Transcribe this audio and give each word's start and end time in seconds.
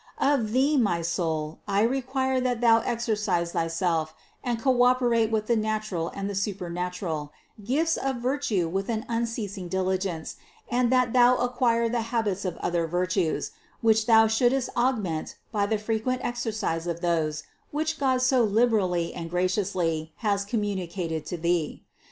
487. 0.17 0.33
Of 0.47 0.53
thee, 0.53 0.77
my 0.77 1.01
soul, 1.03 1.59
I 1.67 1.83
require 1.83 2.41
that 2.41 2.59
thou 2.59 2.79
exercise 2.79 3.51
thyself 3.51 4.15
and 4.43 4.59
co 4.59 4.81
operate 4.81 5.29
with 5.29 5.45
the 5.45 5.55
natural 5.55 6.09
and 6.09 6.27
the 6.27 6.33
supernat 6.33 6.99
ural, 7.01 7.31
gifts 7.63 7.97
of 7.97 8.15
virtue 8.15 8.67
with 8.67 8.89
an 8.89 9.05
unceasing 9.07 9.67
diligence, 9.67 10.37
and 10.71 10.91
that 10.91 11.13
thou 11.13 11.35
acquire 11.37 11.87
the 11.87 12.01
habits 12.09 12.45
of 12.45 12.57
other 12.57 12.87
virtues, 12.87 13.51
which 13.81 14.07
thou 14.07 14.25
shouldst 14.25 14.69
augment 14.75 15.35
by 15.51 15.67
the 15.67 15.77
frequent 15.77 16.21
exercise 16.25 16.87
of 16.87 17.01
those, 17.01 17.43
which 17.69 17.99
God 17.99 18.23
so 18.23 18.43
liberally 18.43 19.13
and 19.13 19.29
graciously 19.29 20.13
has 20.15 20.43
communicated 20.45 21.27
to 21.27 21.37
thee. 21.37 21.83